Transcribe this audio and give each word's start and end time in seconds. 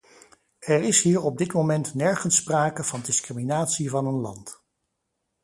Er 0.59 0.81
is 0.83 1.01
hier 1.01 1.21
op 1.21 1.37
dit 1.37 1.53
moment 1.53 1.93
nergens 1.93 2.35
sprake 2.35 2.83
van 2.83 3.01
discriminatie 3.01 3.89
van 3.89 4.05
een 4.05 4.19
land. 4.19 4.63